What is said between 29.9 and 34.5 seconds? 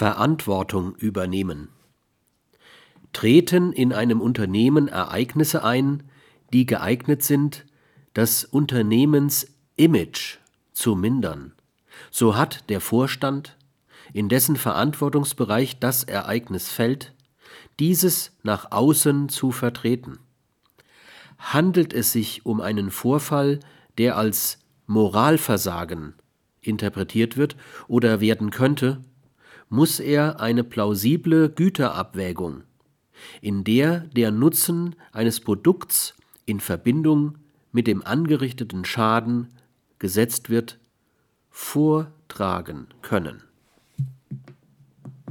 er eine plausible Güterabwägung, in der der